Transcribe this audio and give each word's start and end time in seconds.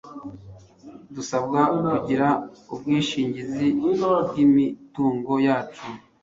dusabwa 1.15 1.59
kugira 1.91 2.27
ubwishingizi 2.73 3.67
bw'imitungo 4.33 5.33
yacu 5.47 5.85